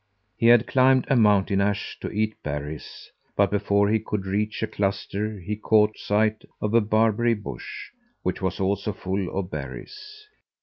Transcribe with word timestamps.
He 0.35 0.47
had 0.47 0.65
climbed 0.65 1.05
a 1.11 1.15
mountain 1.15 1.61
ash 1.61 1.99
to 1.99 2.09
eat 2.11 2.35
berries, 2.41 3.11
but 3.35 3.51
before 3.51 3.87
he 3.87 3.99
could 3.99 4.25
reach 4.25 4.63
a 4.63 4.67
cluster 4.67 5.39
he 5.39 5.55
caught 5.55 5.95
sight 5.95 6.43
of 6.59 6.73
a 6.73 6.81
barberry 6.81 7.35
bush, 7.35 7.91
which 8.23 8.41
was 8.41 8.59
also 8.59 8.93
full 8.93 9.29
of 9.37 9.51
berries. 9.51 10.27